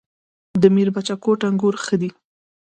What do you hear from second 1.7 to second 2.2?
ښه دي